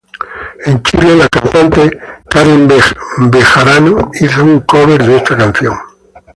En 0.65 0.81
Chile, 0.81 1.15
la 1.15 1.27
cantante 1.29 1.91
Karen 2.27 2.67
Bejarano 3.29 4.09
hizo 4.19 4.43
un 4.43 4.61
cover 4.61 5.05
de 5.05 5.17
esta 5.17 5.37
canción. 5.37 5.75